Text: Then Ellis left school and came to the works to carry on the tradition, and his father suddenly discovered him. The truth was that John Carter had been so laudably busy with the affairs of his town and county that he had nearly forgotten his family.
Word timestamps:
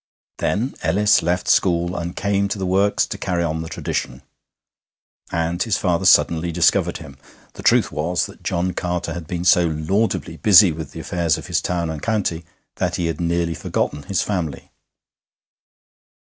Then 0.39 0.73
Ellis 0.81 1.21
left 1.21 1.47
school 1.47 1.95
and 1.95 2.15
came 2.15 2.47
to 2.47 2.57
the 2.57 2.65
works 2.65 3.05
to 3.05 3.19
carry 3.19 3.43
on 3.43 3.61
the 3.61 3.69
tradition, 3.69 4.23
and 5.31 5.61
his 5.61 5.77
father 5.77 6.05
suddenly 6.07 6.51
discovered 6.51 6.97
him. 6.97 7.19
The 7.53 7.61
truth 7.61 7.91
was 7.91 8.25
that 8.25 8.41
John 8.41 8.73
Carter 8.73 9.13
had 9.13 9.27
been 9.27 9.45
so 9.45 9.67
laudably 9.67 10.37
busy 10.37 10.71
with 10.71 10.89
the 10.93 10.99
affairs 10.99 11.37
of 11.37 11.45
his 11.45 11.61
town 11.61 11.91
and 11.91 12.01
county 12.01 12.43
that 12.77 12.95
he 12.95 13.05
had 13.05 13.21
nearly 13.21 13.53
forgotten 13.53 14.01
his 14.01 14.23
family. 14.23 14.71